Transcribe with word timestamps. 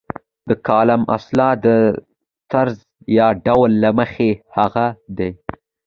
کالم 0.67 1.01
اصلاً 1.15 1.47
د 1.65 1.67
طرز 2.51 2.77
یا 3.17 3.27
ډول 3.45 3.71
له 3.83 3.89
مخې 3.99 4.31
هغه 4.55 4.85
دی. 5.17 5.29